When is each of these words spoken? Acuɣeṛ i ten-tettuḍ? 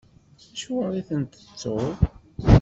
Acuɣeṛ 0.53 0.93
i 0.95 1.01
ten-tettuḍ? 1.09 1.95